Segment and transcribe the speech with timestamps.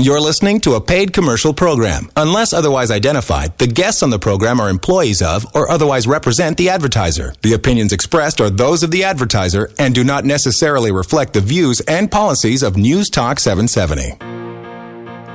[0.00, 2.08] You're listening to a paid commercial program.
[2.14, 6.68] Unless otherwise identified, the guests on the program are employees of or otherwise represent the
[6.68, 7.34] advertiser.
[7.42, 11.80] The opinions expressed are those of the advertiser and do not necessarily reflect the views
[11.80, 14.24] and policies of News Talk 770.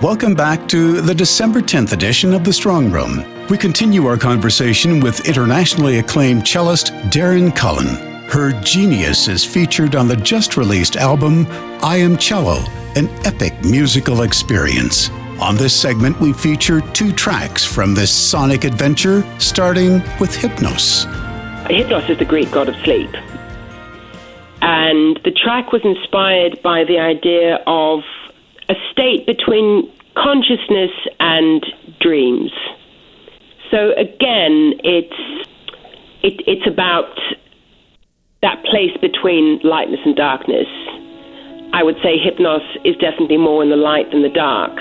[0.02, 3.21] Welcome back to the December 10th edition of The Strong Room.
[3.50, 7.98] We continue our conversation with internationally acclaimed cellist Deryn Cullen.
[8.30, 11.48] Her genius is featured on the just released album
[11.82, 12.64] I Am Cello
[12.96, 15.09] an epic musical experience.
[15.39, 21.05] On this segment, we feature two tracks from this sonic adventure, starting with Hypnos.
[21.66, 23.09] Hypnos is the Greek god of sleep.
[24.62, 28.02] And the track was inspired by the idea of
[28.70, 31.66] a state between consciousness and
[32.00, 32.52] dreams.
[33.72, 35.50] So again, it's
[36.22, 37.20] it, it's about
[38.41, 40.67] that place between lightness and darkness.
[41.73, 44.77] I would say Hypnos is definitely more in the light than the dark.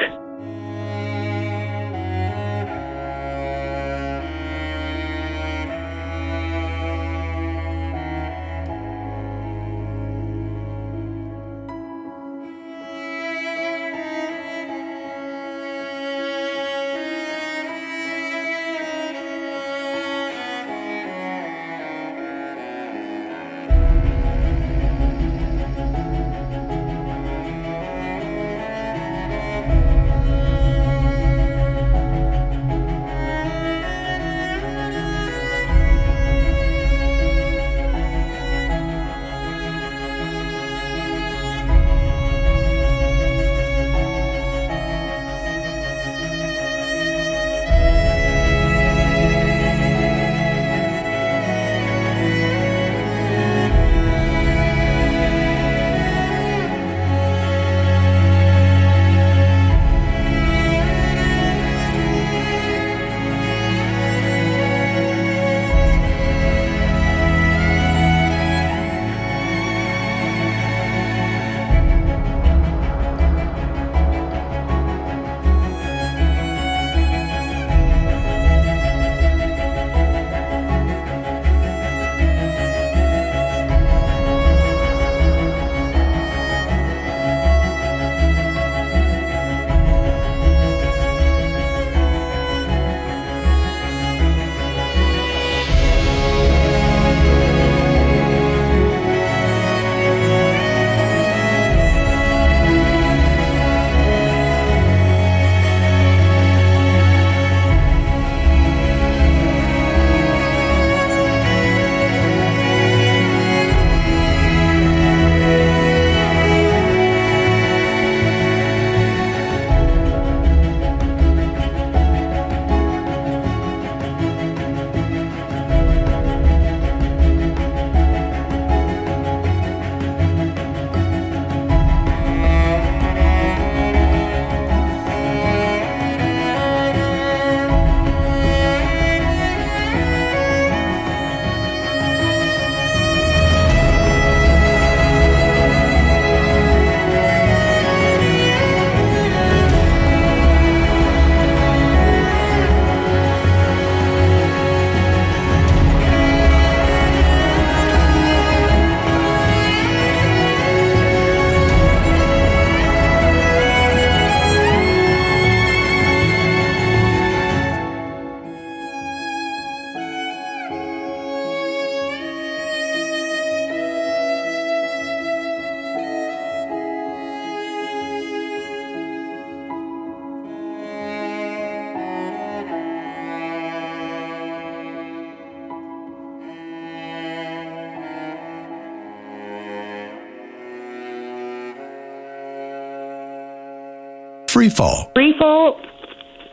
[194.53, 195.11] Freefall.
[195.15, 195.81] Freefall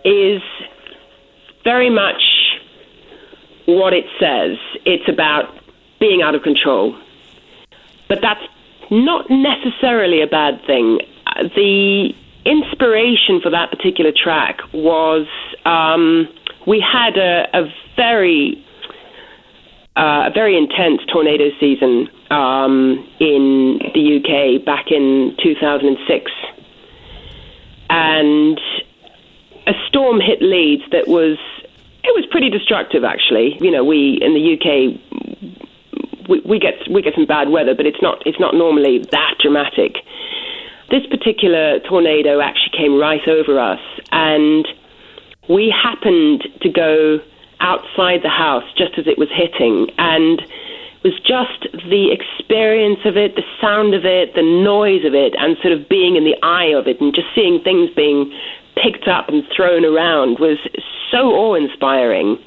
[0.06, 0.42] is
[1.66, 2.22] very much
[3.66, 4.57] what it says.
[4.86, 5.54] It's about
[6.00, 6.98] being out of control.
[8.07, 8.40] But that's
[8.90, 11.00] not necessarily a bad thing.
[11.36, 12.13] The
[12.46, 15.28] inspiration for that particular track was
[15.66, 16.30] um,
[16.66, 18.66] we had a, a very
[19.98, 26.31] uh, a very intense tornado season um, in the UK back in 2006
[27.90, 28.60] and
[29.68, 31.38] a storm hit Leeds that was
[32.04, 33.58] it was pretty destructive actually.
[33.62, 35.00] You know, we in the UK
[36.30, 39.36] we, we get we get some bad weather, but it's not it's not normally that
[39.40, 39.98] dramatic.
[40.90, 43.82] This particular tornado actually came right over us.
[44.12, 44.68] And
[45.48, 47.20] we happened to go
[47.60, 49.92] outside the house just as it was hitting.
[49.98, 50.42] And
[51.04, 52.12] was just the
[52.50, 56.16] experience of it, the sound of it, the noise of it, and sort of being
[56.16, 58.34] in the eye of it and just seeing things being
[58.81, 60.57] picked up and thrown around was
[61.12, 62.40] so awe inspiring.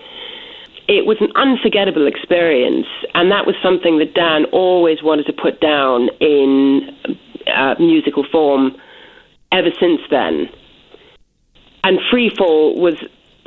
[0.89, 5.61] It was an unforgettable experience, and that was something that Dan always wanted to put
[5.61, 6.91] down in
[7.47, 8.75] uh, musical form
[9.53, 10.51] ever since then.
[11.85, 12.97] And Freefall was,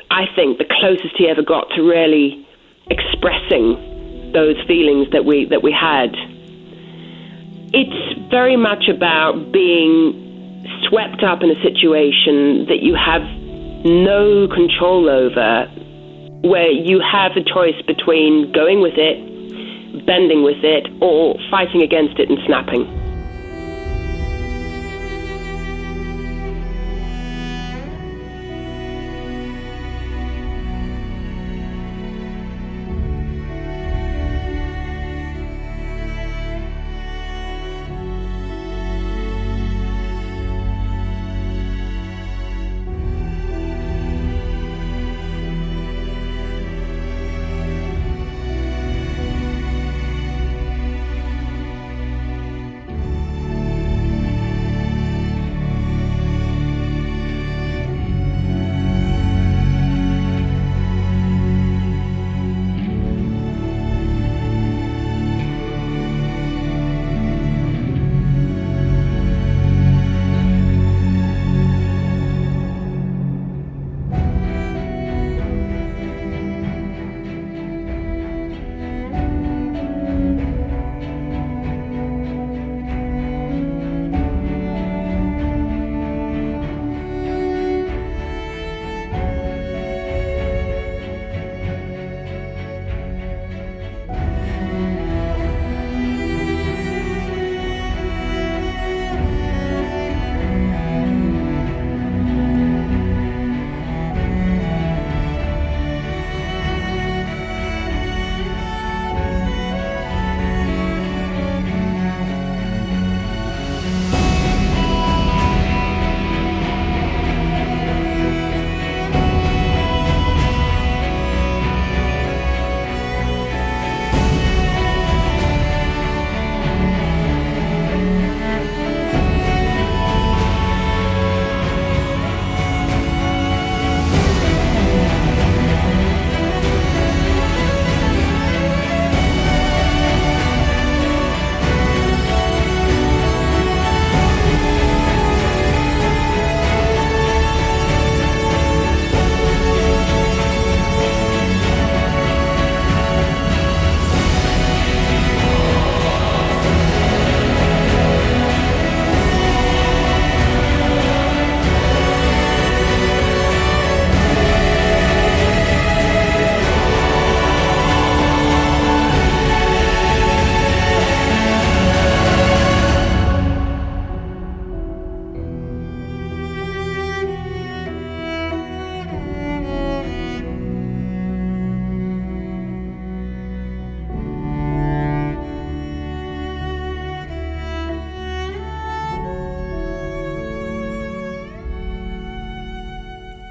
[0.09, 2.47] I think, the closest he ever got to really
[2.89, 6.15] expressing those feelings that we that we had.
[7.77, 13.21] It's very much about being swept up in a situation that you have
[13.83, 15.67] no control over,
[16.47, 19.19] where you have a choice between going with it,
[20.05, 23.04] bending with it, or fighting against it and snapping.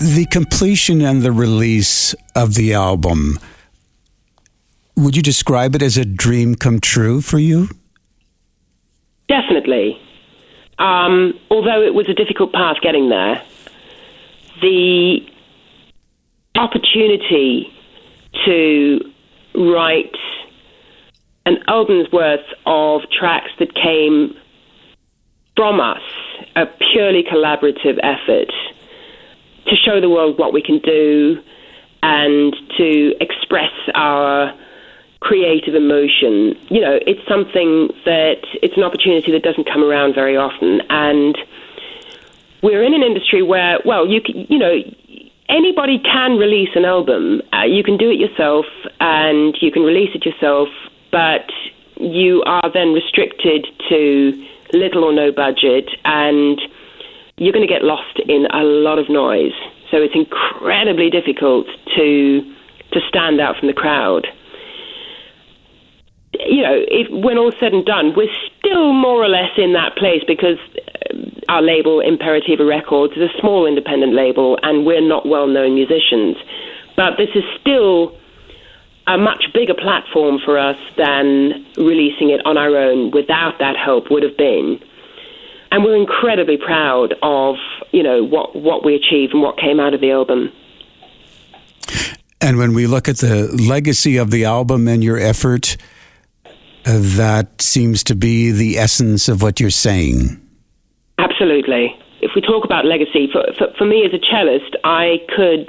[0.04, 3.38] The completion and the release of the album,
[4.96, 7.70] would you describe it as a dream come true for you?
[9.28, 9.98] Definitely.
[10.78, 13.42] Um, although it was a difficult path getting there,
[14.60, 15.20] the
[16.54, 17.72] opportunity
[18.44, 19.00] to
[19.54, 20.16] write
[21.46, 24.34] an album's worth of tracks that came
[25.56, 26.02] from us,
[26.56, 28.52] a purely collaborative effort
[29.66, 31.42] to show the world what we can do
[32.02, 34.52] and to express our
[35.20, 36.54] creative emotion.
[36.68, 41.36] You know, it's something that it's an opportunity that doesn't come around very often, and
[42.62, 44.82] we're in an industry where, well, you can, you know,
[45.48, 47.42] anybody can release an album.
[47.52, 48.66] Uh, you can do it yourself,
[49.00, 50.68] and you can release it yourself,
[51.10, 51.50] but
[51.96, 56.60] you are then restricted to little or no budget and
[57.36, 59.54] you're going to get lost in a lot of noise.
[59.90, 62.54] So it's incredibly difficult to
[62.92, 64.26] to stand out from the crowd.
[66.38, 69.96] You know, if, when all's said and done, we're still more or less in that
[69.96, 70.58] place because
[71.10, 75.74] um, our label, Imperativa Records, is a small independent label, and we're not well known
[75.74, 76.36] musicians.
[76.96, 78.16] But this is still
[79.06, 84.10] a much bigger platform for us than releasing it on our own without that help
[84.10, 84.80] would have been.
[85.74, 87.56] And we're incredibly proud of,
[87.90, 90.52] you know, what, what we achieved and what came out of the album.
[92.40, 95.76] And when we look at the legacy of the album and your effort,
[96.86, 100.40] uh, that seems to be the essence of what you're saying.
[101.18, 101.92] Absolutely.
[102.20, 105.68] If we talk about legacy, for, for, for me as a cellist, I could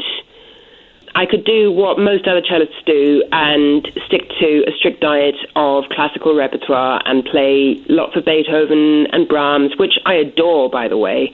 [1.16, 5.86] I could do what most other cellists do and stick to a strict diet of
[5.90, 11.34] classical repertoire and play lots of Beethoven and Brahms, which I adore, by the way.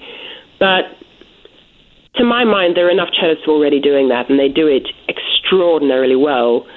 [0.59, 0.85] But
[2.15, 6.15] to my mind, there are enough cellists already doing that, and they do it extraordinarily
[6.15, 6.67] well.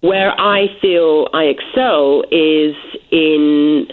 [0.00, 2.74] Where I feel I excel is
[3.12, 3.86] in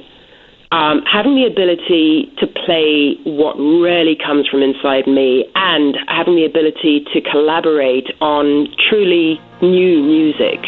[0.73, 6.45] um, having the ability to play what really comes from inside me and having the
[6.45, 10.59] ability to collaborate on truly new music.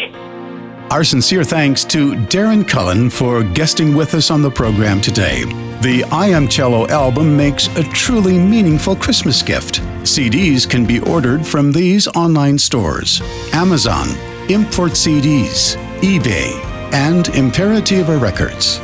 [0.92, 5.42] Our sincere thanks to Deryn Cullen for guesting with us on the program today.
[5.82, 9.80] The I Am Cello album makes a truly meaningful Christmas gift.
[10.04, 13.20] CDs can be ordered from these online stores
[13.52, 14.10] Amazon,
[14.48, 16.54] Import CDs, eBay,
[16.92, 18.80] and Imperativa Records.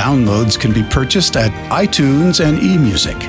[0.00, 3.20] Downloads can be purchased at iTunes and eMusic.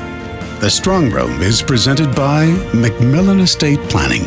[0.62, 4.24] The Strong Room is presented by Macmillan Estate Planning.